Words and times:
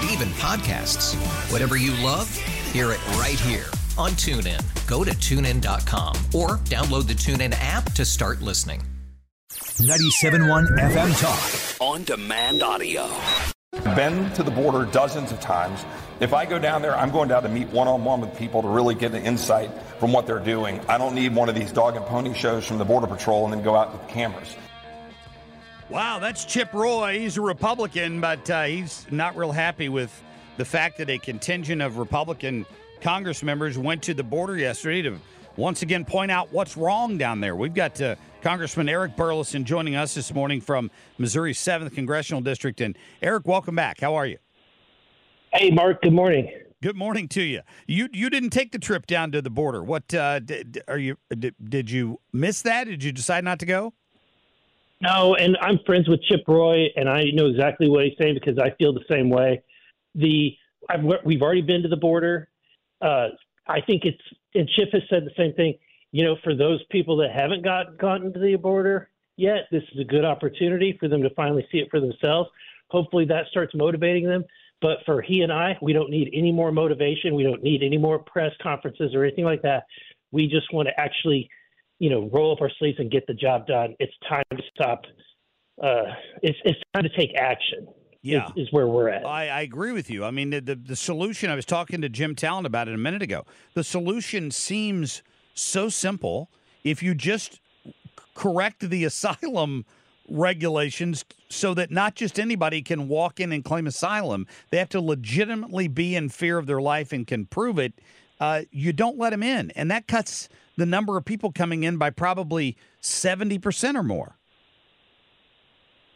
And 0.00 0.10
even 0.10 0.28
podcasts. 0.34 1.14
Whatever 1.52 1.76
you 1.76 1.92
love, 2.04 2.34
hear 2.72 2.92
it 2.92 3.06
right 3.16 3.38
here 3.40 3.66
on 3.98 4.10
TuneIn. 4.12 4.60
Go 4.86 5.04
to 5.04 5.10
tunein.com 5.10 6.16
or 6.34 6.58
download 6.64 7.06
the 7.06 7.14
TuneIn 7.14 7.54
app 7.58 7.92
to 7.92 8.04
start 8.04 8.40
listening. 8.40 8.82
97.1 9.50 10.78
FM 10.78 11.20
Talk. 11.20 11.80
On 11.80 12.04
demand 12.04 12.62
audio. 12.62 13.08
Been 13.94 14.30
to 14.32 14.42
the 14.42 14.50
border 14.50 14.84
dozens 14.84 15.32
of 15.32 15.40
times. 15.40 15.84
If 16.20 16.34
I 16.34 16.44
go 16.44 16.58
down 16.58 16.82
there, 16.82 16.96
I'm 16.96 17.10
going 17.10 17.28
down 17.28 17.42
to 17.44 17.48
meet 17.48 17.68
one 17.68 17.88
on 17.88 18.04
one 18.04 18.20
with 18.20 18.36
people 18.36 18.62
to 18.62 18.68
really 18.68 18.94
get 18.94 19.14
an 19.14 19.22
insight 19.24 19.70
from 19.98 20.12
what 20.12 20.26
they're 20.26 20.38
doing. 20.38 20.80
I 20.88 20.98
don't 20.98 21.14
need 21.14 21.34
one 21.34 21.48
of 21.48 21.54
these 21.54 21.72
dog 21.72 21.96
and 21.96 22.04
pony 22.06 22.34
shows 22.34 22.66
from 22.66 22.78
the 22.78 22.84
Border 22.84 23.06
Patrol 23.06 23.44
and 23.44 23.52
then 23.52 23.62
go 23.62 23.74
out 23.74 23.92
with 23.92 24.06
cameras. 24.08 24.54
Wow, 25.90 26.20
that's 26.20 26.44
Chip 26.44 26.72
Roy. 26.72 27.18
He's 27.18 27.36
a 27.36 27.40
Republican, 27.40 28.20
but 28.20 28.48
uh, 28.48 28.62
he's 28.62 29.06
not 29.10 29.36
real 29.36 29.50
happy 29.50 29.88
with 29.88 30.22
the 30.56 30.64
fact 30.64 30.98
that 30.98 31.10
a 31.10 31.18
contingent 31.18 31.82
of 31.82 31.96
Republican 31.96 32.64
Congress 33.00 33.42
members 33.42 33.76
went 33.76 34.00
to 34.04 34.14
the 34.14 34.22
border 34.22 34.56
yesterday 34.56 35.02
to 35.02 35.18
once 35.56 35.82
again 35.82 36.04
point 36.04 36.30
out 36.30 36.52
what's 36.52 36.76
wrong 36.76 37.18
down 37.18 37.40
there. 37.40 37.56
We've 37.56 37.74
got 37.74 38.00
uh, 38.00 38.14
Congressman 38.40 38.88
Eric 38.88 39.16
Burlison 39.16 39.64
joining 39.64 39.96
us 39.96 40.14
this 40.14 40.32
morning 40.32 40.60
from 40.60 40.92
Missouri's 41.18 41.58
7th 41.58 41.92
Congressional 41.92 42.40
District. 42.40 42.80
And 42.80 42.96
Eric, 43.20 43.48
welcome 43.48 43.74
back. 43.74 43.98
How 43.98 44.14
are 44.14 44.26
you? 44.26 44.38
Hey, 45.52 45.72
Marc. 45.72 46.02
Good 46.02 46.12
morning. 46.12 46.52
Good 46.84 46.96
morning 46.96 47.26
to 47.30 47.42
you. 47.42 47.62
You 47.88 48.08
you 48.12 48.30
didn't 48.30 48.50
take 48.50 48.70
the 48.70 48.78
trip 48.78 49.06
down 49.06 49.32
to 49.32 49.42
the 49.42 49.50
border. 49.50 49.82
What 49.82 50.14
uh, 50.14 50.38
did, 50.38 50.84
are 50.86 50.98
you? 50.98 51.16
Did, 51.36 51.56
did 51.62 51.90
you 51.90 52.20
miss 52.32 52.62
that? 52.62 52.84
Did 52.84 53.02
you 53.02 53.10
decide 53.10 53.42
not 53.42 53.58
to 53.58 53.66
go? 53.66 53.92
No, 55.00 55.34
and 55.34 55.56
I'm 55.62 55.78
friends 55.86 56.08
with 56.08 56.22
Chip 56.24 56.42
Roy, 56.46 56.86
and 56.94 57.08
I 57.08 57.24
know 57.32 57.46
exactly 57.46 57.88
what 57.88 58.04
he's 58.04 58.14
saying 58.20 58.34
because 58.34 58.58
I 58.58 58.70
feel 58.78 58.92
the 58.92 59.04
same 59.10 59.30
way. 59.30 59.62
The 60.14 60.54
I've, 60.88 61.00
we've 61.24 61.42
already 61.42 61.62
been 61.62 61.82
to 61.82 61.88
the 61.88 61.96
border. 61.96 62.48
Uh, 63.00 63.28
I 63.66 63.80
think 63.80 64.04
it's 64.04 64.20
and 64.54 64.68
Chip 64.68 64.90
has 64.92 65.02
said 65.08 65.24
the 65.24 65.32
same 65.36 65.54
thing. 65.54 65.74
You 66.12 66.24
know, 66.24 66.36
for 66.42 66.54
those 66.54 66.82
people 66.90 67.16
that 67.18 67.30
haven't 67.32 67.62
got 67.62 67.96
gotten 67.96 68.32
to 68.32 68.38
the 68.38 68.56
border 68.56 69.10
yet, 69.36 69.68
this 69.70 69.82
is 69.94 70.00
a 70.00 70.04
good 70.04 70.24
opportunity 70.24 70.96
for 70.98 71.08
them 71.08 71.22
to 71.22 71.30
finally 71.30 71.66
see 71.72 71.78
it 71.78 71.88
for 71.90 72.00
themselves. 72.00 72.50
Hopefully, 72.88 73.24
that 73.26 73.46
starts 73.50 73.74
motivating 73.74 74.26
them. 74.26 74.44
But 74.82 74.98
for 75.06 75.22
he 75.22 75.42
and 75.42 75.52
I, 75.52 75.78
we 75.80 75.92
don't 75.92 76.10
need 76.10 76.30
any 76.34 76.52
more 76.52 76.72
motivation. 76.72 77.34
We 77.34 77.42
don't 77.42 77.62
need 77.62 77.82
any 77.82 77.98
more 77.98 78.18
press 78.18 78.52
conferences 78.62 79.14
or 79.14 79.24
anything 79.24 79.44
like 79.44 79.62
that. 79.62 79.84
We 80.32 80.46
just 80.46 80.72
want 80.72 80.88
to 80.88 81.00
actually 81.00 81.48
you 82.00 82.08
know, 82.08 82.28
roll 82.32 82.52
up 82.52 82.60
our 82.60 82.70
sleeves 82.78 82.98
and 82.98 83.10
get 83.10 83.26
the 83.28 83.34
job 83.34 83.66
done. 83.66 83.94
It's 84.00 84.12
time 84.28 84.42
to 84.50 84.62
stop. 84.74 85.02
Uh, 85.80 86.02
it's 86.42 86.58
it's 86.64 86.80
time 86.94 87.04
to 87.04 87.10
take 87.10 87.30
action. 87.36 87.86
Yeah, 88.22 88.46
is, 88.56 88.66
is 88.66 88.72
where 88.72 88.88
we're 88.88 89.10
at. 89.10 89.24
I, 89.24 89.48
I, 89.48 89.60
agree 89.62 89.92
with 89.92 90.10
you. 90.10 90.24
I 90.24 90.30
mean, 90.30 90.50
the, 90.50 90.60
the 90.60 90.74
the 90.74 90.96
solution. 90.96 91.50
I 91.50 91.54
was 91.54 91.64
talking 91.64 92.00
to 92.00 92.08
Jim 92.08 92.34
Talent 92.34 92.66
about 92.66 92.88
it 92.88 92.94
a 92.94 92.98
minute 92.98 93.22
ago. 93.22 93.44
The 93.74 93.84
solution 93.84 94.50
seems 94.50 95.22
so 95.54 95.88
simple. 95.88 96.50
If 96.84 97.02
you 97.02 97.14
just 97.14 97.60
correct 98.34 98.88
the 98.88 99.04
asylum 99.04 99.84
regulations 100.28 101.24
so 101.50 101.74
that 101.74 101.90
not 101.90 102.14
just 102.14 102.38
anybody 102.38 102.80
can 102.82 103.08
walk 103.08 103.40
in 103.40 103.52
and 103.52 103.64
claim 103.64 103.86
asylum, 103.86 104.46
they 104.70 104.78
have 104.78 104.88
to 104.90 105.00
legitimately 105.00 105.88
be 105.88 106.16
in 106.16 106.28
fear 106.28 106.56
of 106.56 106.66
their 106.66 106.80
life 106.80 107.12
and 107.12 107.26
can 107.26 107.44
prove 107.46 107.78
it. 107.78 108.00
Uh, 108.40 108.62
you 108.70 108.92
don't 108.92 109.18
let 109.18 109.30
them 109.30 109.42
in, 109.42 109.70
and 109.72 109.90
that 109.90 110.08
cuts 110.08 110.48
the 110.76 110.86
number 110.86 111.18
of 111.18 111.24
people 111.24 111.52
coming 111.52 111.82
in 111.82 111.98
by 111.98 112.08
probably 112.08 112.76
70% 113.02 113.94
or 113.94 114.02
more. 114.02 114.36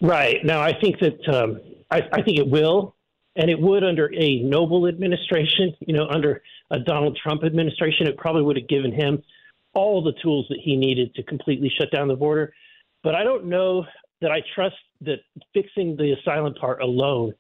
Right. 0.01 0.45
Now, 0.45 0.61
I 0.61 0.73
think 0.81 0.99
that 1.01 1.29
um, 1.29 1.61
I, 1.91 2.01
I, 2.13 2.23
think 2.23 2.39
it 2.39 2.49
will, 2.49 2.97
and 3.37 3.51
it 3.51 3.61
would 3.61 3.85
under 3.85 4.13
a 4.15 4.41
noble 4.41 4.87
administration. 4.87 5.75
You 5.81 5.95
know, 5.95 6.07
under 6.09 6.43
a 6.71 6.79
Donald 6.79 7.19
Trump 7.23 7.45
administration, 7.45 8.07
it 8.07 8.17
probably 8.17 8.43
would 8.43 8.57
have 8.57 8.69
given 8.69 8.93
him 8.93 9.23
all 9.75 10.03
the 10.03 10.13
tools 10.23 10.47
that 10.49 10.59
he 10.63 10.77
needed 10.77 11.15
to 11.15 11.23
completely 11.23 11.71
shut 11.79 11.91
down 11.91 12.09
the 12.09 12.17
border. 12.17 12.55
But 13.03 13.15
I 13.15 13.23
don't 13.23 13.47
know 13.47 13.85
that 14.21 14.31
I 14.31 14.43
trust 14.55 14.77
that 15.03 15.19
fixing 15.53 15.97
the 15.97 16.15
asylum 16.21 16.55
part 16.55 16.81
alone 16.81 17.35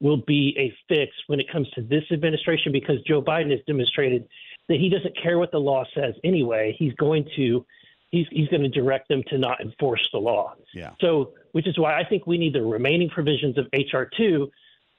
will 0.00 0.22
be 0.26 0.54
a 0.58 0.72
fix 0.88 1.12
when 1.26 1.40
it 1.40 1.50
comes 1.50 1.68
to 1.70 1.82
this 1.82 2.04
administration 2.12 2.72
because 2.72 2.96
Joe 3.06 3.20
Biden 3.20 3.50
has 3.50 3.60
demonstrated 3.66 4.28
that 4.68 4.78
he 4.78 4.88
doesn't 4.88 5.20
care 5.20 5.38
what 5.38 5.50
the 5.50 5.58
law 5.58 5.84
says 5.94 6.14
anyway. 6.24 6.76
He's 6.78 6.92
going 6.94 7.28
to 7.36 7.64
he's 8.10 8.26
he's 8.30 8.48
going 8.48 8.62
to 8.62 8.68
direct 8.68 9.08
them 9.08 9.22
to 9.28 9.38
not 9.38 9.60
enforce 9.60 10.06
the 10.12 10.18
law. 10.18 10.54
Yeah. 10.74 10.90
So, 11.00 11.32
which 11.52 11.66
is 11.66 11.78
why 11.78 11.98
I 11.98 12.04
think 12.04 12.26
we 12.26 12.38
need 12.38 12.54
the 12.54 12.62
remaining 12.62 13.08
provisions 13.08 13.58
of 13.58 13.66
HR 13.72 14.04
two, 14.16 14.50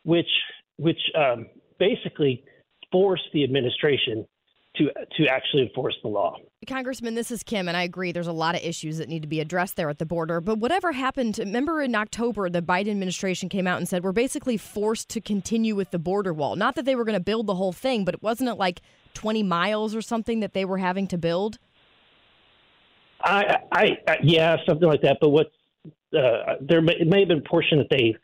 which 0.03 0.29
which 0.77 0.99
um, 1.15 1.47
basically 1.77 2.43
force 2.91 3.21
the 3.33 3.43
administration 3.43 4.27
to 4.79 4.91
to 5.17 5.27
actually 5.27 5.63
enforce 5.63 5.95
the 6.01 6.09
law. 6.09 6.37
Congressman, 6.67 7.15
this 7.15 7.31
is 7.31 7.43
Kim, 7.43 7.67
and 7.67 7.77
I 7.77 7.83
agree. 7.83 8.11
There's 8.11 8.27
a 8.27 8.33
lot 8.33 8.55
of 8.55 8.61
issues 8.61 8.97
that 8.97 9.07
need 9.07 9.21
to 9.21 9.27
be 9.27 9.39
addressed 9.39 9.75
there 9.75 9.89
at 9.89 9.99
the 9.99 10.05
border. 10.05 10.41
But 10.41 10.57
whatever 10.57 10.91
happened, 10.91 11.37
remember 11.39 11.81
in 11.81 11.95
October, 11.95 12.49
the 12.49 12.61
Biden 12.61 12.89
administration 12.89 13.49
came 13.49 13.67
out 13.67 13.77
and 13.77 13.87
said 13.87 14.03
we're 14.03 14.11
basically 14.11 14.57
forced 14.57 15.09
to 15.09 15.21
continue 15.21 15.75
with 15.75 15.91
the 15.91 15.99
border 15.99 16.33
wall. 16.33 16.55
Not 16.55 16.75
that 16.75 16.85
they 16.85 16.95
were 16.95 17.05
going 17.05 17.17
to 17.17 17.23
build 17.23 17.47
the 17.47 17.55
whole 17.55 17.71
thing, 17.71 18.05
but 18.05 18.15
it 18.15 18.23
wasn't 18.23 18.49
it 18.49 18.55
like 18.55 18.81
20 19.13 19.43
miles 19.43 19.95
or 19.95 20.01
something 20.01 20.39
that 20.39 20.53
they 20.53 20.65
were 20.65 20.77
having 20.77 21.07
to 21.07 21.17
build? 21.17 21.59
I, 23.21 23.57
I, 23.71 23.97
I 24.07 24.17
yeah, 24.23 24.57
something 24.67 24.87
like 24.87 25.01
that. 25.01 25.17
But 25.19 25.29
what 25.29 25.51
uh, 26.17 26.55
there 26.61 26.81
may, 26.81 26.93
it 26.93 27.07
may 27.07 27.19
have 27.19 27.27
been 27.27 27.39
a 27.39 27.49
portion 27.49 27.77
that 27.79 27.89
they 27.89 28.15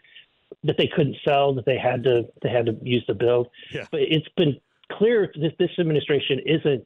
that 0.64 0.78
they 0.78 0.88
couldn't 0.88 1.18
sell 1.24 1.54
that 1.54 1.66
they 1.66 1.78
had 1.78 2.04
to 2.04 2.28
they 2.42 2.50
had 2.50 2.66
to 2.66 2.76
use 2.82 3.06
to 3.06 3.14
build. 3.14 3.48
Yeah. 3.72 3.86
But 3.92 4.02
it's 4.02 4.28
been 4.38 4.60
clear 4.92 5.32
that 5.42 5.58
this 5.58 5.70
administration 5.80 6.40
isn't 6.46 6.84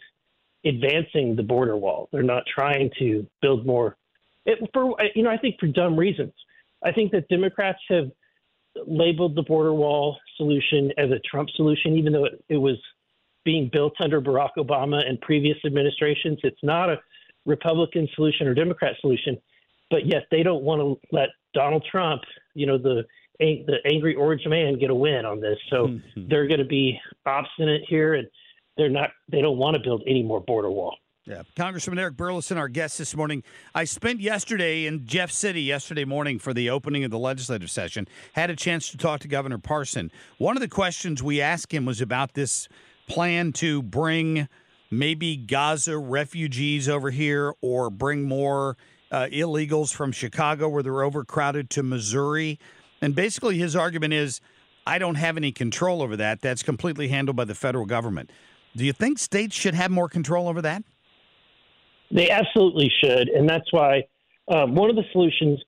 advancing 0.66 1.36
the 1.36 1.44
border 1.44 1.78
wall. 1.78 2.10
They're 2.12 2.24
not 2.24 2.44
trying 2.54 2.92
to 3.00 3.26
build 3.42 3.66
more. 3.66 3.98
It, 4.46 4.60
for 4.74 4.96
you 5.16 5.24
know, 5.24 5.30
I 5.30 5.38
think 5.38 5.56
for 5.60 5.68
dumb 5.68 5.98
reasons. 5.98 6.34
I 6.84 6.92
think 6.92 7.12
that 7.12 7.28
Democrats 7.30 7.80
have 7.90 8.10
labeled 8.88 9.36
the 9.36 9.44
border 9.44 9.74
wall 9.74 10.18
solution 10.38 10.92
as 10.98 11.12
a 11.12 11.20
Trump 11.20 11.50
solution, 11.56 11.98
even 11.98 12.14
though 12.14 12.26
it, 12.26 12.44
it 12.50 12.58
was 12.58 12.78
being 13.44 13.70
built 13.72 13.94
under 14.00 14.22
Barack 14.22 14.52
Obama 14.58 15.08
and 15.08 15.20
previous 15.22 15.58
administrations. 15.66 16.40
It's 16.44 16.64
not 16.64 16.90
a 16.90 17.00
Republican 17.46 18.08
solution 18.16 18.48
or 18.48 18.54
Democrat 18.54 18.96
solution, 19.02 19.38
but 19.90 20.06
yet 20.06 20.28
they 20.32 20.44
don't 20.44 20.64
want 20.64 20.82
to 20.82 21.00
let 21.12 21.30
Donald 21.54 21.86
Trump, 21.90 22.22
you 22.54 22.66
know, 22.66 22.78
the 22.78 23.04
the 23.40 23.78
angry 23.86 24.16
orange 24.16 24.46
man, 24.46 24.78
get 24.78 24.90
a 24.90 24.96
win 24.96 25.26
on 25.26 25.40
this. 25.40 25.58
So 25.70 25.88
mm-hmm. 25.88 26.28
they're 26.30 26.48
going 26.48 26.60
to 26.60 26.66
be 26.66 27.00
obstinate 27.26 27.82
here, 27.88 28.16
and 28.16 28.28
they're 28.78 28.90
not. 28.90 29.12
They 29.32 29.42
don't 29.42 29.58
want 29.58 29.76
to 29.78 29.82
build 29.82 30.04
any 30.08 30.24
more 30.24 30.42
border 30.42 30.70
wall. 30.70 30.96
Yeah. 31.26 31.44
Congressman 31.56 32.00
Eric 32.00 32.16
Burlison, 32.16 32.58
our 32.58 32.68
guest 32.68 32.98
this 32.98 33.16
morning. 33.16 33.44
I 33.76 33.84
spent 33.84 34.20
yesterday 34.20 34.88
in 34.88 35.06
Jeff 35.06 35.30
City 35.30 35.62
yesterday 35.62 36.04
morning 36.04 36.40
for 36.40 36.56
the 36.56 36.72
opening 36.72 37.04
of 37.04 37.12
the 37.12 37.20
legislative 37.20 37.70
session. 37.70 38.08
Had 38.34 38.50
a 38.50 38.56
chance 38.56 38.90
to 38.90 38.98
talk 38.98 39.20
to 39.22 39.28
Governor 39.28 39.60
Parson. 39.60 40.12
One 40.40 40.58
of 40.58 40.62
the 40.62 40.68
questions 40.68 41.22
we 41.22 41.40
asked 41.40 41.72
him 41.72 41.86
was 41.86 42.02
about 42.02 42.34
this 42.34 42.68
plan 43.08 43.54
to 43.54 43.84
bring 43.84 44.48
maybe 44.90 45.38
Gaza 45.38 46.00
refugees 46.00 46.90
over 46.90 47.12
here 47.12 47.54
or 47.62 47.92
bring 47.92 48.24
more 48.24 48.76
uh, 49.12 49.28
illegals 49.32 49.94
from 49.94 50.12
Chicago 50.12 50.68
where 50.68 50.82
they're 50.82 51.04
overcrowded 51.04 51.70
to 51.72 51.84
Missouri. 51.84 52.60
And 53.02 53.16
basically, 53.16 53.58
his 53.58 53.76
argument 53.76 54.14
is 54.14 54.42
I 54.86 54.98
don't 54.98 55.16
have 55.16 55.38
any 55.38 55.52
control 55.52 56.02
over 56.02 56.18
that. 56.18 56.42
That's 56.42 56.64
completely 56.64 57.10
handled 57.10 57.36
by 57.36 57.46
the 57.46 57.56
federal 57.56 57.86
government. 57.86 58.32
Do 58.76 58.86
you 58.86 58.94
think 58.94 59.20
states 59.20 59.56
should 59.56 59.74
have 59.74 59.92
more 59.92 60.10
control 60.10 60.48
over 60.48 60.62
that? 60.62 60.84
They 62.12 62.30
absolutely 62.30 62.92
should, 63.04 63.30
and 63.30 63.48
that's 63.48 63.72
why 63.72 64.04
um, 64.52 64.74
one 64.74 64.90
of 64.90 64.96
the 64.96 65.04
solutions 65.12 65.60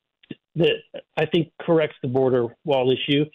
that 0.56 0.75
I 1.18 1.25
think 1.28 1.51
corrects 1.62 1.95
the 2.01 2.07
border 2.07 2.48
wall 2.66 2.92
issue 2.92 3.25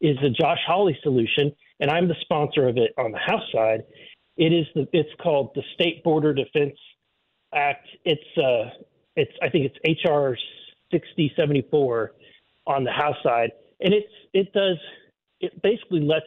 is 0.00 0.16
the 0.22 0.30
Josh 0.30 0.58
Hawley 0.66 0.98
solution, 1.02 1.52
and 1.80 1.90
I'm 1.90 2.06
the 2.06 2.16
sponsor 2.20 2.68
of 2.68 2.76
it 2.76 2.92
on 2.98 3.12
the 3.12 3.18
House 3.18 3.42
side. 3.52 3.80
It 4.36 4.52
is 4.52 4.66
the 4.74 4.86
it's 4.92 5.10
called 5.22 5.52
the 5.54 5.62
State 5.74 6.02
Border 6.04 6.34
Defense 6.34 6.76
Act. 7.54 7.86
It's 8.04 8.38
uh 8.38 8.70
it's 9.16 9.32
I 9.42 9.48
think 9.48 9.70
it's 9.72 10.04
HR 10.04 10.36
6074 10.92 12.12
on 12.66 12.84
the 12.84 12.92
House 12.92 13.16
side, 13.22 13.50
and 13.80 13.94
it's 13.94 14.12
it 14.32 14.52
does 14.52 14.76
it 15.40 15.60
basically 15.62 16.00
lets 16.00 16.26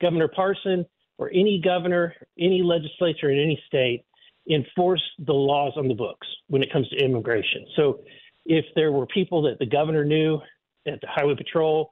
Governor 0.00 0.28
Parson 0.28 0.86
or 1.18 1.30
any 1.30 1.60
governor, 1.62 2.14
any 2.38 2.62
legislature 2.62 3.30
in 3.30 3.38
any 3.38 3.60
state 3.66 4.04
enforce 4.50 5.02
the 5.26 5.32
laws 5.32 5.72
on 5.76 5.88
the 5.88 5.94
books 5.94 6.26
when 6.48 6.62
it 6.62 6.72
comes 6.72 6.88
to 6.88 6.96
immigration. 6.96 7.64
So 7.76 8.00
if 8.44 8.64
there 8.74 8.92
were 8.92 9.06
people 9.06 9.42
that 9.42 9.58
the 9.58 9.66
governor 9.66 10.04
knew 10.04 10.40
at 10.86 11.00
the 11.00 11.06
highway 11.08 11.34
patrol 11.34 11.90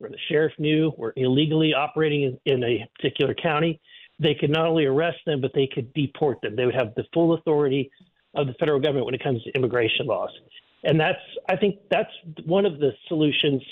or 0.00 0.08
the 0.08 0.16
sheriff 0.30 0.52
knew 0.58 0.92
were 0.96 1.12
illegally 1.16 1.74
operating 1.74 2.38
in, 2.46 2.52
in 2.52 2.64
a 2.64 2.88
particular 2.96 3.34
county, 3.34 3.80
they 4.18 4.34
could 4.34 4.50
not 4.50 4.66
only 4.66 4.86
arrest 4.86 5.18
them, 5.26 5.40
but 5.40 5.52
they 5.54 5.66
could 5.66 5.92
deport 5.92 6.40
them. 6.42 6.56
They 6.56 6.64
would 6.64 6.74
have 6.74 6.94
the 6.94 7.04
full 7.12 7.34
authority 7.34 7.90
of 8.34 8.46
the 8.46 8.54
federal 8.54 8.80
government 8.80 9.06
when 9.06 9.14
it 9.14 9.22
comes 9.22 9.42
to 9.42 9.50
immigration 9.50 10.06
laws. 10.06 10.30
And 10.84 10.98
that's, 10.98 11.18
I 11.48 11.56
think 11.56 11.76
that's 11.90 12.10
one 12.44 12.64
of 12.64 12.78
the 12.78 12.92
solutions 13.08 13.62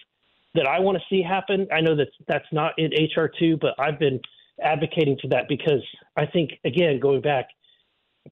that 0.55 0.66
I 0.66 0.81
want 0.81 0.99
to 0.99 1.05
see 1.08 1.22
happen. 1.22 1.66
I 1.72 1.81
know 1.81 1.96
that 1.96 2.08
that's 2.26 2.46
not 2.52 2.72
in 2.78 2.90
HR2, 2.90 3.60
but 3.60 3.75
I've 3.78 3.99
been 3.99 4.20
advocating 4.62 5.16
for 5.20 5.28
that 5.28 5.49
because 5.49 5.82
I 6.16 6.26
think, 6.26 6.52
again, 6.64 7.00
going 7.00 7.20
back, 7.20 7.49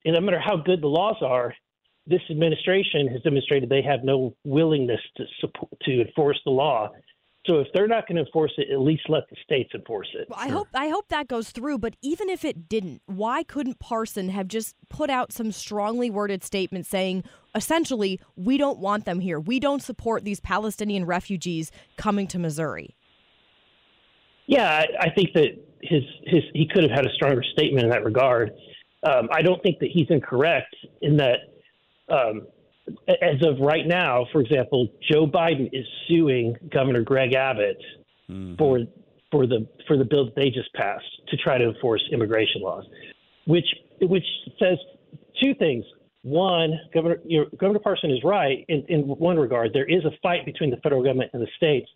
no 0.05 0.21
matter 0.21 0.41
how 0.41 0.57
good 0.57 0.83
the 0.83 0.89
laws 0.89 1.17
are, 1.23 1.55
this 2.07 2.21
administration 2.31 3.09
has 3.09 3.23
demonstrated 3.23 3.69
they 3.69 3.83
have 3.83 4.05
no 4.05 4.37
willingness 4.45 5.01
to 5.17 5.25
support, 5.41 5.71
to 5.83 6.03
enforce 6.03 6.41
the 6.45 6.51
law. 6.51 6.91
So 7.47 7.61
if 7.61 7.69
they're 7.73 7.87
not 7.87 8.09
going 8.09 8.17
to 8.17 8.25
enforce 8.25 8.53
it, 8.57 8.71
at 8.73 8.81
least 8.81 9.05
let 9.09 9.29
the 9.31 9.37
states 9.45 9.71
enforce 9.75 10.09
it. 10.15 10.29
Well, 10.29 10.39
I 10.41 10.49
hope 10.49 10.69
I 10.75 10.89
hope 10.89 11.09
that 11.11 11.29
goes 11.29 11.51
through. 11.51 11.79
But 11.79 11.95
even 12.03 12.29
if 12.29 12.45
it 12.45 12.69
didn't, 12.69 13.03
why 13.07 13.45
couldn't 13.45 13.79
Parson 13.79 14.31
have 14.31 14.49
just 14.49 14.75
put 14.89 15.11
out 15.11 15.33
some 15.33 15.53
strongly 15.53 16.11
worded 16.11 16.43
statement 16.43 16.87
saying, 16.87 17.23
essentially, 17.55 18.21
we 18.35 18.59
don't 18.59 18.79
want 18.79 19.05
them 19.05 19.21
here. 19.21 19.39
We 19.39 19.61
don't 19.61 19.83
support 19.83 20.25
these 20.25 20.41
Palestinian 20.41 21.07
refugees 21.07 21.71
coming 21.97 22.27
to 22.29 22.39
Missouri. 22.39 22.97
Yeah, 24.47 24.69
I, 24.69 25.07
I 25.07 25.11
think 25.11 25.33
that 25.35 25.51
his 25.83 26.03
his 26.25 26.43
he 26.53 26.67
could 26.67 26.83
have 26.83 26.93
had 26.93 27.07
a 27.07 27.13
stronger 27.15 27.43
statement 27.53 27.85
in 27.85 27.91
that 27.91 28.05
regard. 28.05 28.51
Um, 29.09 29.29
I 29.31 29.43
don't 29.43 29.63
think 29.63 29.79
that 29.79 29.91
he's 29.93 30.07
incorrect 30.11 30.75
in 31.01 31.17
that. 31.19 31.39
Um, 32.09 32.47
as 33.09 33.43
of 33.43 33.59
right 33.61 33.87
now, 33.87 34.27
for 34.33 34.41
example, 34.41 34.89
Joe 35.11 35.27
Biden 35.27 35.69
is 35.73 35.85
suing 36.09 36.57
Governor 36.73 37.03
Greg 37.03 37.35
Abbott 37.35 37.81
mm-hmm. 38.31 38.57
for 38.57 38.81
for 39.31 39.47
the 39.47 39.67
for 39.87 39.97
the 39.97 40.05
bill 40.05 40.27
that 40.27 40.37
they 40.37 40.51
just 40.51 40.73
passed 40.75 41.05
to 41.29 41.37
try 41.37 41.59
to 41.59 41.69
enforce 41.71 42.03
immigration 42.13 42.63
laws, 42.63 42.85
which 43.47 43.67
which 44.01 44.25
says 44.59 44.79
two 45.43 45.55
things. 45.55 45.85
One, 46.23 46.73
Governor 46.93 47.19
you 47.25 47.41
know, 47.41 47.47
Governor 47.57 47.79
Parson 47.79 48.11
is 48.11 48.19
right 48.25 48.65
in, 48.69 48.85
in 48.89 49.03
one 49.03 49.37
regard. 49.37 49.73
There 49.73 49.85
is 49.85 50.05
a 50.05 50.11
fight 50.23 50.45
between 50.45 50.71
the 50.71 50.77
federal 50.79 51.03
government 51.03 51.31
and 51.33 51.43
the 51.43 51.49
states, 51.57 51.89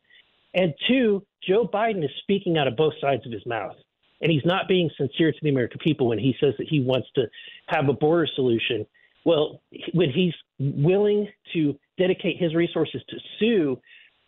and 0.54 0.74
two, 0.88 1.24
Joe 1.46 1.68
Biden 1.72 2.04
is 2.04 2.10
speaking 2.22 2.58
out 2.58 2.66
of 2.66 2.76
both 2.76 2.94
sides 3.00 3.24
of 3.26 3.32
his 3.32 3.44
mouth. 3.46 3.76
And 4.22 4.30
he's 4.30 4.44
not 4.44 4.68
being 4.68 4.90
sincere 4.98 5.32
to 5.32 5.38
the 5.40 5.48
American 5.48 5.78
people 5.82 6.08
when 6.08 6.18
he 6.18 6.36
says 6.40 6.52
that 6.58 6.66
he 6.68 6.80
wants 6.80 7.08
to 7.14 7.26
have 7.68 7.88
a 7.88 7.94
border 7.94 8.28
solution. 8.34 8.86
Well, 9.24 9.60
when 9.92 10.10
he's 10.10 10.34
willing 10.58 11.28
to 11.52 11.78
dedicate 11.98 12.38
his 12.38 12.54
resources 12.54 13.02
to 13.08 13.16
sue 13.38 13.78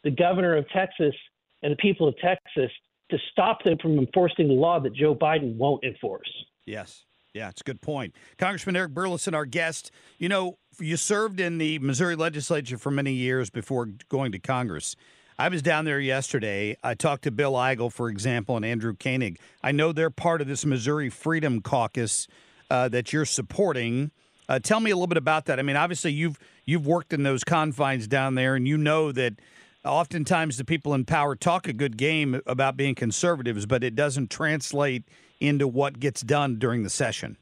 the 0.04 0.10
governor 0.10 0.56
of 0.56 0.68
Texas 0.70 1.14
and 1.62 1.72
the 1.72 1.76
people 1.76 2.08
of 2.08 2.14
Texas 2.18 2.70
to 3.10 3.18
stop 3.30 3.62
them 3.64 3.78
from 3.80 3.98
enforcing 3.98 4.48
the 4.48 4.54
law 4.54 4.80
that 4.80 4.94
Joe 4.94 5.14
Biden 5.14 5.56
won't 5.56 5.84
enforce. 5.84 6.30
Yes. 6.66 7.04
Yeah, 7.34 7.48
it's 7.48 7.62
a 7.62 7.64
good 7.64 7.80
point. 7.80 8.14
Congressman 8.36 8.76
Eric 8.76 8.92
Burlison, 8.92 9.34
our 9.34 9.46
guest. 9.46 9.90
You 10.18 10.28
know, 10.28 10.58
you 10.78 10.98
served 10.98 11.40
in 11.40 11.58
the 11.58 11.78
Missouri 11.78 12.14
legislature 12.16 12.76
for 12.76 12.90
many 12.90 13.12
years 13.12 13.48
before 13.48 13.88
going 14.10 14.32
to 14.32 14.38
Congress. 14.38 14.96
I 15.38 15.48
was 15.48 15.62
down 15.62 15.86
there 15.86 15.98
yesterday. 15.98 16.76
I 16.82 16.94
talked 16.94 17.24
to 17.24 17.30
Bill 17.30 17.54
Eigel, 17.54 17.90
for 17.90 18.10
example, 18.10 18.56
and 18.56 18.64
Andrew 18.64 18.94
Koenig. 18.94 19.38
I 19.62 19.72
know 19.72 19.92
they're 19.92 20.10
part 20.10 20.42
of 20.42 20.46
this 20.46 20.66
Missouri 20.66 21.08
Freedom 21.08 21.62
Caucus 21.62 22.28
uh, 22.70 22.88
that 22.88 23.12
you're 23.12 23.24
supporting. 23.24 24.10
Uh, 24.52 24.58
tell 24.58 24.80
me 24.80 24.90
a 24.90 24.94
little 24.94 25.06
bit 25.06 25.16
about 25.16 25.46
that. 25.46 25.58
I 25.58 25.62
mean, 25.62 25.76
obviously 25.76 26.12
you've 26.12 26.38
you've 26.66 26.86
worked 26.86 27.14
in 27.14 27.22
those 27.22 27.42
confines 27.42 28.06
down 28.06 28.34
there, 28.34 28.54
and 28.54 28.68
you 28.68 28.76
know 28.76 29.10
that 29.10 29.40
oftentimes 29.82 30.58
the 30.58 30.64
people 30.66 30.92
in 30.92 31.06
power 31.06 31.34
talk 31.34 31.66
a 31.68 31.72
good 31.72 31.96
game 31.96 32.38
about 32.46 32.76
being 32.76 32.94
conservatives, 32.94 33.64
but 33.64 33.82
it 33.82 33.94
doesn't 33.94 34.28
translate 34.28 35.04
into 35.40 35.66
what 35.66 35.98
gets 35.98 36.20
done 36.20 36.58
during 36.58 36.82
the 36.82 36.90
session. 36.90 37.38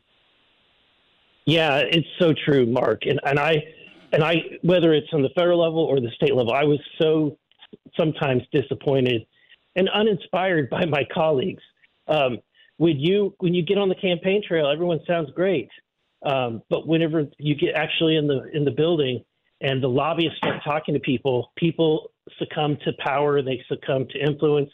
Yeah, 1.47 1.79
it's 1.79 2.07
so 2.21 2.33
true, 2.33 2.65
Marc. 2.65 3.07
And 3.07 3.19
and 3.25 3.41
I 3.41 3.57
and 4.13 4.23
I 4.23 4.37
whether 4.63 4.95
it's 4.95 5.09
on 5.13 5.23
the 5.23 5.31
federal 5.31 5.59
level 5.61 5.81
or 5.81 5.99
the 5.99 6.13
state 6.15 6.37
level, 6.37 6.53
I 6.53 6.63
was 6.63 6.79
so 7.03 7.37
sometimes 7.99 8.45
disappointed 8.53 9.27
and 9.75 9.89
uninspired 9.89 10.71
by 10.71 10.85
my 10.85 11.03
colleagues. 11.13 11.63
Um, 12.07 12.39
when 12.77 13.01
you 13.01 13.35
when 13.41 13.53
you 13.53 13.65
get 13.65 13.79
on 13.79 13.89
the 13.89 13.97
campaign 13.97 14.45
trail, 14.47 14.71
everyone 14.71 15.01
sounds 15.09 15.29
great, 15.35 15.71
um, 16.25 16.63
but 16.69 16.87
whenever 16.87 17.27
you 17.39 17.55
get 17.55 17.75
actually 17.75 18.17
in 18.17 18.27
the 18.27 18.45
in 18.53 18.65
the 18.65 18.71
building 18.71 19.25
and 19.61 19.83
the 19.83 19.89
lobbyists 19.89 20.39
start 20.39 20.63
talking 20.65 20.95
to 20.95 21.01
people, 21.01 21.53
people 21.57 22.11
succumb 22.39 22.77
to 22.85 22.93
power, 23.05 23.43
they 23.43 23.63
succumb 23.69 24.07
to 24.11 24.19
influence, 24.19 24.71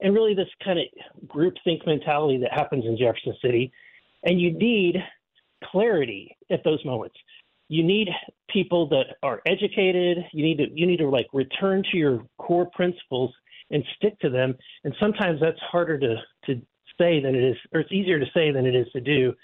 and 0.00 0.14
really 0.14 0.34
this 0.34 0.48
kind 0.64 0.78
of 0.78 1.28
group 1.28 1.54
think 1.64 1.86
mentality 1.86 2.38
that 2.38 2.52
happens 2.52 2.84
in 2.84 2.96
Jefferson 2.98 3.34
City. 3.42 3.72
And 4.24 4.40
you 4.40 4.52
need 4.52 4.96
clarity 5.64 6.36
at 6.50 6.64
those 6.64 6.84
moments 6.84 7.16
you 7.68 7.82
need 7.82 8.08
people 8.48 8.88
that 8.88 9.16
are 9.22 9.42
educated. 9.46 10.18
You 10.32 10.44
need 10.44 10.58
to 10.58 10.66
you 10.72 10.86
need 10.86 10.98
to 10.98 11.08
like 11.08 11.26
return 11.32 11.82
to 11.90 11.96
your 11.96 12.24
core 12.38 12.70
principles 12.72 13.32
and 13.70 13.82
stick 13.96 14.18
to 14.20 14.30
them. 14.30 14.54
And 14.84 14.94
sometimes 15.00 15.40
that's 15.40 15.58
harder 15.60 15.98
to 15.98 16.16
to 16.46 16.62
say 16.98 17.20
than 17.20 17.34
it 17.34 17.42
is, 17.42 17.56
or 17.72 17.80
it's 17.80 17.92
easier 17.92 18.18
to 18.18 18.26
say 18.32 18.52
than 18.52 18.66
it 18.66 18.74
is 18.74 18.86
to 18.92 19.00
do. 19.00 19.34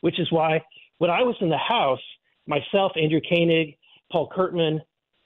Which 0.00 0.18
is 0.18 0.30
why 0.30 0.62
when 1.00 1.10
I 1.10 1.22
was 1.22 1.34
in 1.40 1.48
the 1.48 1.56
House, 1.56 2.02
myself, 2.46 2.92
Andrew 2.94 3.22
Koenig, 3.26 3.78
Paul 4.12 4.30
Curtman, 4.36 4.80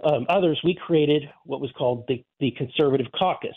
um, 0.04 0.24
others, 0.28 0.60
we 0.62 0.74
created 0.74 1.24
what 1.44 1.60
was 1.60 1.70
called 1.76 2.04
the 2.06 2.24
the 2.38 2.52
Conservative 2.52 3.06
Caucus, 3.18 3.56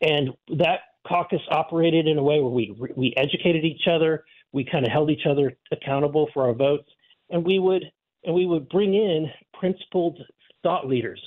and 0.00 0.30
that 0.58 0.80
caucus 1.06 1.40
operated 1.50 2.06
in 2.06 2.18
a 2.18 2.22
way 2.22 2.40
where 2.40 2.50
we 2.50 2.76
we 2.96 3.14
educated 3.16 3.64
each 3.64 3.88
other. 3.90 4.24
We 4.52 4.64
kind 4.64 4.86
of 4.86 4.92
held 4.92 5.10
each 5.10 5.26
other 5.28 5.56
accountable 5.72 6.28
for 6.32 6.44
our 6.44 6.54
votes, 6.54 6.88
and 7.30 7.44
we 7.44 7.58
would 7.58 7.84
and 8.22 8.34
we 8.34 8.46
would 8.46 8.68
bring 8.68 8.94
in 8.94 9.28
principled 9.58 10.20
thought 10.62 10.86
leaders, 10.86 11.20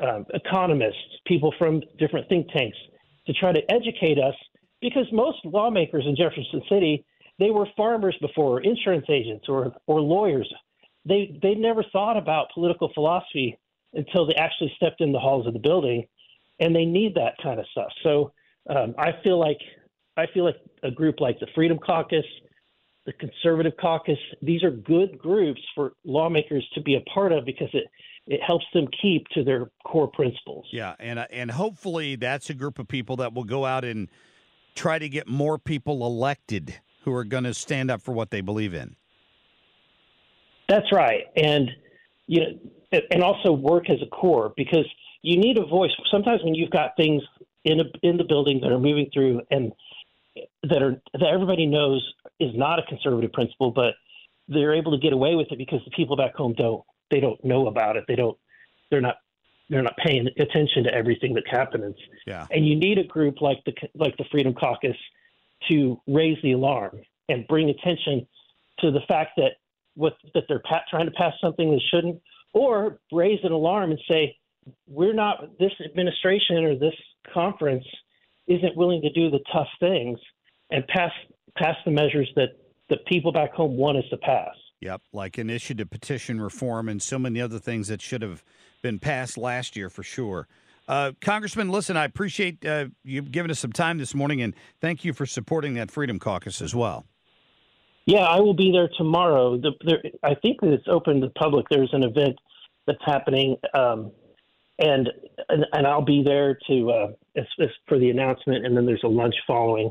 um, 0.00 0.24
economists, 0.34 1.18
people 1.26 1.52
from 1.58 1.82
different 1.98 2.28
think 2.28 2.48
tanks 2.52 2.78
to 3.26 3.32
try 3.32 3.52
to 3.52 3.62
educate 3.72 4.18
us 4.20 4.34
because 4.80 5.06
most 5.12 5.38
lawmakers 5.44 6.04
in 6.06 6.14
Jefferson 6.14 6.62
City 6.68 7.04
they 7.38 7.50
were 7.50 7.66
farmers 7.76 8.16
before, 8.20 8.60
insurance 8.60 9.06
agents 9.08 9.46
or 9.48 9.72
or 9.86 10.00
lawyers. 10.00 10.52
They 11.04 11.38
they 11.42 11.54
never 11.54 11.84
thought 11.92 12.16
about 12.16 12.48
political 12.52 12.90
philosophy 12.92 13.58
until 13.94 14.26
they 14.26 14.34
actually 14.34 14.72
stepped 14.76 15.00
in 15.00 15.12
the 15.12 15.18
halls 15.18 15.46
of 15.46 15.52
the 15.52 15.58
building, 15.58 16.06
and 16.60 16.74
they 16.74 16.84
need 16.84 17.14
that 17.14 17.34
kind 17.42 17.58
of 17.58 17.66
stuff. 17.72 17.90
So 18.02 18.32
um, 18.68 18.94
I 18.98 19.12
feel 19.22 19.38
like 19.38 19.58
I 20.16 20.26
feel 20.34 20.44
like 20.44 20.56
a 20.82 20.90
group 20.90 21.20
like 21.20 21.38
the 21.40 21.46
Freedom 21.54 21.78
Caucus, 21.78 22.24
the 23.06 23.12
Conservative 23.14 23.72
Caucus. 23.80 24.18
These 24.42 24.62
are 24.62 24.70
good 24.70 25.18
groups 25.18 25.60
for 25.74 25.92
lawmakers 26.04 26.68
to 26.74 26.82
be 26.82 26.96
a 26.96 27.00
part 27.02 27.32
of 27.32 27.44
because 27.44 27.70
it 27.72 27.84
it 28.26 28.40
helps 28.46 28.66
them 28.74 28.86
keep 29.00 29.26
to 29.28 29.42
their 29.42 29.70
core 29.84 30.08
principles. 30.08 30.66
Yeah, 30.72 30.94
and 30.98 31.20
and 31.30 31.50
hopefully 31.50 32.16
that's 32.16 32.50
a 32.50 32.54
group 32.54 32.78
of 32.78 32.88
people 32.88 33.16
that 33.16 33.32
will 33.32 33.44
go 33.44 33.64
out 33.64 33.84
and 33.84 34.08
try 34.74 34.98
to 34.98 35.08
get 35.08 35.26
more 35.26 35.58
people 35.58 36.04
elected 36.04 36.78
who 37.08 37.14
are 37.14 37.24
going 37.24 37.44
to 37.44 37.54
stand 37.54 37.90
up 37.90 38.02
for 38.02 38.12
what 38.12 38.30
they 38.30 38.42
believe 38.42 38.74
in. 38.74 38.94
That's 40.68 40.92
right, 40.92 41.24
and 41.36 41.70
you 42.26 42.40
know, 42.40 43.00
and 43.10 43.22
also 43.22 43.52
work 43.52 43.88
as 43.88 43.96
a 44.02 44.06
core 44.06 44.52
because 44.56 44.84
you 45.22 45.38
need 45.38 45.56
a 45.56 45.64
voice. 45.64 45.90
Sometimes 46.10 46.42
when 46.44 46.54
you've 46.54 46.70
got 46.70 46.90
things 46.96 47.22
in 47.64 47.80
a, 47.80 47.84
in 48.02 48.18
the 48.18 48.24
building 48.24 48.60
that 48.62 48.70
are 48.70 48.78
moving 48.78 49.08
through 49.12 49.40
and 49.50 49.72
that 50.64 50.82
are 50.82 51.00
that 51.14 51.30
everybody 51.32 51.66
knows 51.66 52.06
is 52.38 52.50
not 52.54 52.78
a 52.78 52.82
conservative 52.82 53.32
principle, 53.32 53.70
but 53.70 53.94
they're 54.46 54.74
able 54.74 54.92
to 54.92 54.98
get 54.98 55.14
away 55.14 55.34
with 55.34 55.50
it 55.50 55.56
because 55.56 55.80
the 55.86 55.90
people 55.92 56.16
back 56.16 56.34
home 56.34 56.54
don't 56.56 56.84
they 57.10 57.20
don't 57.20 57.42
know 57.42 57.66
about 57.66 57.96
it. 57.96 58.04
They 58.06 58.16
don't 58.16 58.36
they're 58.90 59.00
not 59.00 59.16
they're 59.70 59.82
not 59.82 59.96
paying 60.04 60.28
attention 60.38 60.84
to 60.84 60.94
everything 60.94 61.32
that's 61.32 61.50
happening. 61.50 61.94
Yeah. 62.26 62.46
And 62.50 62.66
you 62.66 62.76
need 62.76 62.98
a 62.98 63.04
group 63.04 63.40
like 63.40 63.64
the 63.64 63.72
like 63.94 64.16
the 64.18 64.24
Freedom 64.30 64.52
Caucus 64.52 64.96
to 65.68 66.00
raise 66.06 66.38
the 66.42 66.52
alarm 66.52 67.00
and 67.28 67.46
bring 67.48 67.70
attention 67.70 68.26
to 68.80 68.90
the 68.90 69.00
fact 69.08 69.32
that 69.36 69.52
what 69.94 70.14
that 70.34 70.44
they're 70.48 70.60
pa- 70.60 70.84
trying 70.88 71.06
to 71.06 71.12
pass 71.12 71.32
something 71.40 71.70
they 71.70 71.82
shouldn't, 71.90 72.20
or 72.54 73.00
raise 73.12 73.40
an 73.42 73.52
alarm 73.52 73.90
and 73.90 74.00
say 74.08 74.36
we're 74.86 75.14
not 75.14 75.58
this 75.58 75.72
administration 75.84 76.64
or 76.64 76.78
this 76.78 76.94
conference 77.32 77.84
isn't 78.46 78.76
willing 78.76 79.02
to 79.02 79.10
do 79.10 79.30
the 79.30 79.40
tough 79.52 79.68
things 79.80 80.18
and 80.70 80.86
pass 80.88 81.10
pass 81.56 81.76
the 81.84 81.90
measures 81.90 82.30
that 82.36 82.50
the 82.88 82.96
people 83.08 83.32
back 83.32 83.52
home 83.52 83.76
want 83.76 83.98
us 83.98 84.04
to 84.10 84.16
pass. 84.18 84.54
Yep, 84.80 85.02
like 85.12 85.38
initiative 85.38 85.90
petition 85.90 86.40
reform 86.40 86.88
and 86.88 87.02
so 87.02 87.18
many 87.18 87.40
other 87.40 87.58
things 87.58 87.88
that 87.88 88.00
should 88.00 88.22
have 88.22 88.44
been 88.80 88.98
passed 88.98 89.36
last 89.36 89.76
year 89.76 89.90
for 89.90 90.04
sure. 90.04 90.46
Uh, 90.88 91.12
Congressman, 91.20 91.68
listen, 91.68 91.98
I 91.98 92.04
appreciate 92.04 92.64
uh, 92.64 92.86
you 93.04 93.20
giving 93.20 93.50
us 93.50 93.58
some 93.58 93.72
time 93.72 93.98
this 93.98 94.14
morning, 94.14 94.40
and 94.40 94.54
thank 94.80 95.04
you 95.04 95.12
for 95.12 95.26
supporting 95.26 95.74
that 95.74 95.90
Freedom 95.90 96.18
Caucus 96.18 96.62
as 96.62 96.74
well. 96.74 97.04
Yeah, 98.06 98.20
I 98.20 98.40
will 98.40 98.54
be 98.54 98.72
there 98.72 98.88
tomorrow. 98.96 99.58
The, 99.58 99.72
there, 99.84 100.02
I 100.22 100.34
think 100.34 100.62
that 100.62 100.72
it's 100.72 100.88
open 100.88 101.20
to 101.20 101.26
the 101.26 101.32
public. 101.34 101.66
There's 101.70 101.92
an 101.92 102.04
event 102.04 102.38
that's 102.86 103.02
happening, 103.04 103.56
um, 103.74 104.10
and, 104.78 105.10
and 105.50 105.66
and 105.74 105.86
I'll 105.86 106.04
be 106.04 106.22
there 106.24 106.58
to 106.68 106.90
uh, 106.90 107.08
as, 107.36 107.44
as 107.60 107.68
for 107.86 107.98
the 107.98 108.08
announcement, 108.08 108.64
and 108.64 108.74
then 108.74 108.86
there's 108.86 109.04
a 109.04 109.08
lunch 109.08 109.34
following. 109.46 109.90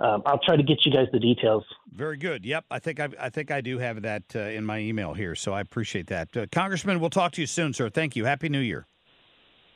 Um, 0.00 0.22
I'll 0.26 0.40
try 0.40 0.56
to 0.56 0.62
get 0.62 0.84
you 0.84 0.92
guys 0.92 1.06
the 1.12 1.18
details. 1.18 1.64
Very 1.92 2.18
good. 2.18 2.44
Yep, 2.44 2.66
I 2.70 2.78
think 2.78 3.00
I, 3.00 3.08
I 3.18 3.30
think 3.30 3.50
I 3.50 3.62
do 3.62 3.78
have 3.78 4.02
that 4.02 4.24
uh, 4.34 4.40
in 4.40 4.66
my 4.66 4.78
email 4.80 5.14
here, 5.14 5.34
so 5.34 5.54
I 5.54 5.62
appreciate 5.62 6.08
that. 6.08 6.36
Uh, 6.36 6.44
Congressman, 6.52 7.00
we'll 7.00 7.08
talk 7.08 7.32
to 7.32 7.40
you 7.40 7.46
soon, 7.46 7.72
sir. 7.72 7.88
Thank 7.88 8.16
you. 8.16 8.26
Happy 8.26 8.50
New 8.50 8.60
Year. 8.60 8.86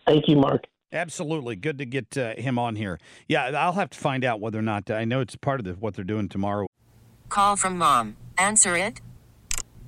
Thank 0.07 0.29
you, 0.29 0.37
Marc. 0.37 0.65
Absolutely, 0.93 1.57
good 1.57 1.79
to 1.79 1.85
get 1.85 2.17
uh, 2.17 2.35
him 2.37 2.59
on 2.59 2.77
here. 2.77 3.01
Yeah, 3.29 3.47
I'll 3.47 3.73
have 3.73 3.91
to 3.91 3.99
find 3.99 4.25
out 4.25 4.41
whether 4.41 4.59
or 4.59 4.63
not 4.63 4.91
I 4.91 5.05
know 5.05 5.21
it's 5.21 5.35
part 5.35 5.59
of 5.59 5.67
the, 5.67 5.73
what 5.73 5.95
they're 5.95 6.05
doing 6.05 6.29
tomorrow. 6.29 6.69
Call 7.29 7.57
from 7.57 7.79
mom. 7.79 8.17
Answer 8.39 8.77
it. 8.77 9.01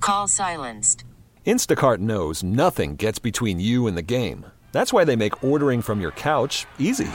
Call 0.01 0.27
silenced. 0.27 1.05
Instacart 1.45 1.99
knows 1.99 2.43
nothing 2.43 2.97
gets 2.97 3.19
between 3.19 3.59
you 3.61 3.87
and 3.87 3.97
the 3.97 4.01
game. 4.01 4.45
That's 4.73 4.91
why 4.91 5.05
they 5.05 5.15
make 5.15 5.43
ordering 5.43 5.81
from 5.81 6.01
your 6.01 6.11
couch 6.11 6.65
easy. 6.77 7.07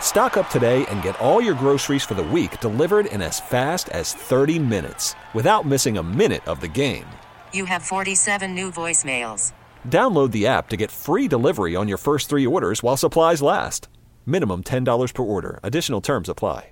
Stock 0.00 0.36
up 0.36 0.50
today 0.50 0.84
and 0.86 1.00
get 1.02 1.18
all 1.20 1.40
your 1.40 1.54
groceries 1.54 2.02
for 2.02 2.14
the 2.14 2.24
week 2.24 2.58
delivered 2.58 3.06
in 3.06 3.22
as 3.22 3.38
fast 3.38 3.88
as 3.90 4.12
30 4.14 4.58
minutes 4.58 5.14
without 5.32 5.64
missing 5.64 5.96
a 5.96 6.02
minute 6.02 6.46
of 6.48 6.60
the 6.60 6.68
game. 6.68 7.06
You 7.52 7.66
have 7.66 7.84
47 7.84 8.52
new 8.52 8.72
voicemails. 8.72 9.52
Download 9.88 10.30
the 10.30 10.46
app 10.46 10.68
to 10.70 10.76
get 10.76 10.90
free 10.90 11.26
delivery 11.26 11.74
on 11.74 11.88
your 11.88 11.98
first 11.98 12.28
three 12.28 12.46
orders 12.46 12.82
while 12.82 12.96
supplies 12.96 13.40
last. 13.42 13.88
Minimum 14.26 14.64
$10 14.64 15.14
per 15.14 15.22
order. 15.22 15.58
Additional 15.62 16.00
terms 16.00 16.28
apply. 16.28 16.70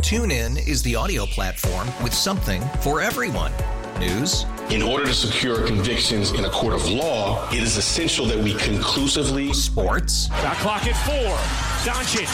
TuneIn 0.00 0.68
is 0.68 0.82
the 0.82 0.94
audio 0.94 1.26
platform 1.26 1.88
with 2.00 2.14
something 2.14 2.62
for 2.80 3.00
everyone. 3.00 3.50
News. 3.98 4.44
In 4.70 4.82
order 4.82 5.06
to 5.06 5.14
secure 5.14 5.66
convictions 5.66 6.30
in 6.30 6.44
a 6.44 6.50
court 6.50 6.74
of 6.74 6.88
law, 6.88 7.48
it 7.50 7.62
is 7.62 7.76
essential 7.76 8.26
that 8.26 8.38
we 8.38 8.54
conclusively. 8.54 9.52
Sports. 9.52 10.28
Got 10.28 10.56
clock 10.58 10.86
at 10.86 10.94
four. 11.04 11.34
Doncic. 11.90 12.28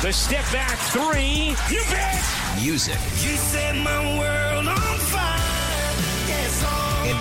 The 0.00 0.12
step 0.12 0.44
back 0.52 0.78
three. 0.88 1.54
You 1.70 1.82
bet. 1.90 2.24
Music. 2.62 2.94
You 2.94 3.36
set 3.36 3.76
my 3.76 4.18
world 4.18 4.49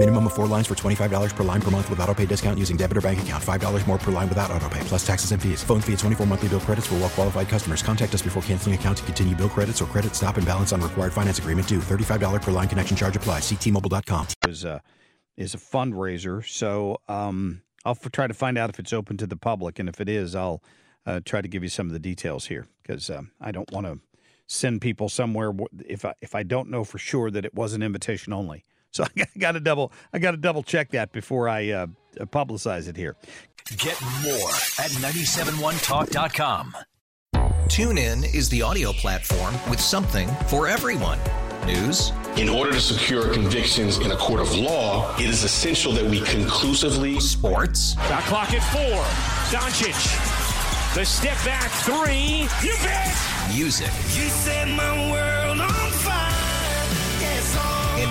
Minimum 0.00 0.28
of 0.28 0.32
four 0.32 0.46
lines 0.46 0.66
for 0.66 0.74
$25 0.74 1.36
per 1.36 1.44
line 1.44 1.60
per 1.60 1.70
month 1.70 1.90
with 1.90 2.00
auto 2.00 2.14
pay 2.14 2.24
discount 2.24 2.58
using 2.58 2.74
debit 2.74 2.96
or 2.96 3.02
bank 3.02 3.20
account. 3.20 3.44
$5 3.44 3.86
more 3.86 3.98
per 3.98 4.10
line 4.10 4.30
without 4.30 4.50
auto 4.50 4.66
pay, 4.70 4.80
plus 4.84 5.06
taxes 5.06 5.30
and 5.32 5.42
fees. 5.42 5.62
Phone 5.62 5.82
fee 5.82 5.92
at 5.92 5.98
24 5.98 6.26
monthly 6.26 6.48
bill 6.48 6.58
credits 6.58 6.86
for 6.86 6.94
well 6.94 7.10
qualified 7.10 7.50
customers. 7.50 7.82
Contact 7.82 8.14
us 8.14 8.22
before 8.22 8.42
canceling 8.44 8.74
account 8.74 8.96
to 8.96 9.04
continue 9.04 9.36
bill 9.36 9.50
credits 9.50 9.82
or 9.82 9.84
credit 9.84 10.14
stop 10.14 10.38
and 10.38 10.46
balance 10.46 10.72
on 10.72 10.80
required 10.80 11.12
finance 11.12 11.38
agreement 11.38 11.68
due. 11.68 11.80
$35 11.80 12.40
per 12.40 12.50
line 12.50 12.66
connection 12.66 12.96
charge 12.96 13.14
applies. 13.14 13.42
Ctmobile.com. 13.42 14.28
Is 14.48 14.64
a, 14.64 14.80
is 15.36 15.52
a 15.52 15.58
fundraiser. 15.58 16.48
So 16.48 16.96
um, 17.06 17.60
I'll 17.84 17.92
f- 18.02 18.10
try 18.10 18.26
to 18.26 18.32
find 18.32 18.56
out 18.56 18.70
if 18.70 18.78
it's 18.78 18.94
open 18.94 19.18
to 19.18 19.26
the 19.26 19.36
public. 19.36 19.78
And 19.78 19.86
if 19.86 20.00
it 20.00 20.08
is, 20.08 20.34
I'll 20.34 20.62
uh, 21.04 21.20
try 21.26 21.42
to 21.42 21.48
give 21.48 21.62
you 21.62 21.68
some 21.68 21.88
of 21.88 21.92
the 21.92 21.98
details 21.98 22.46
here 22.46 22.68
because 22.82 23.10
um, 23.10 23.32
I 23.38 23.52
don't 23.52 23.70
want 23.70 23.84
to 23.84 23.98
send 24.46 24.80
people 24.80 25.10
somewhere 25.10 25.52
if 25.84 26.06
I, 26.06 26.14
if 26.22 26.34
I 26.34 26.42
don't 26.42 26.70
know 26.70 26.84
for 26.84 26.96
sure 26.96 27.30
that 27.30 27.44
it 27.44 27.54
was 27.54 27.74
an 27.74 27.82
invitation 27.82 28.32
only. 28.32 28.64
So 28.90 29.04
I 29.16 29.26
got 29.38 29.52
to 29.52 29.60
double 29.60 29.92
I 30.12 30.18
got 30.18 30.32
to 30.32 30.36
double 30.36 30.62
check 30.62 30.90
that 30.90 31.12
before 31.12 31.48
I 31.48 31.70
uh, 31.70 31.86
publicize 32.18 32.88
it 32.88 32.96
here. 32.96 33.16
Get 33.76 34.00
more 34.22 34.50
at 34.78 34.90
971talk.com. 34.98 36.76
TuneIn 37.70 38.34
is 38.34 38.48
the 38.48 38.62
audio 38.62 38.92
platform 38.92 39.54
with 39.70 39.80
something 39.80 40.28
for 40.48 40.66
everyone. 40.66 41.18
News. 41.66 42.10
In 42.36 42.48
order 42.48 42.72
to 42.72 42.80
secure 42.80 43.32
convictions 43.32 43.98
in 43.98 44.10
a 44.10 44.16
court 44.16 44.40
of 44.40 44.52
law, 44.56 45.14
it 45.16 45.26
is 45.26 45.44
essential 45.44 45.92
that 45.92 46.04
we 46.04 46.20
conclusively. 46.22 47.20
Sports. 47.20 47.94
Got 47.94 48.24
clock 48.24 48.52
at 48.52 48.62
four. 48.72 49.04
Doncic. 49.56 49.94
The 50.96 51.04
step 51.04 51.36
back 51.44 51.70
three. 51.82 52.48
You 52.66 52.74
bet. 52.82 53.16
Music. 53.54 53.86
You 53.86 54.28
set 54.30 54.66
my 54.68 55.12
world 55.12 55.29